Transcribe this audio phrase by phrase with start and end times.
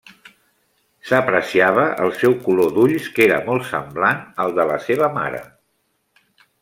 [1.09, 5.43] S'apreciava el seu color d'ulls, que era molt semblant al de la seva mare.